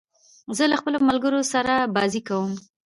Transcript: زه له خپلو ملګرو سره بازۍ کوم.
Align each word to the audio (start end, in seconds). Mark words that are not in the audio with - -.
زه 0.57 0.63
له 0.71 0.75
خپلو 0.81 0.97
ملګرو 1.07 1.41
سره 1.53 1.73
بازۍ 1.95 2.21
کوم. 2.27 2.51